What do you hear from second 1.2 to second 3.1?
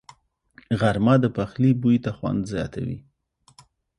د پخلي بوی ته خوند زیاتوي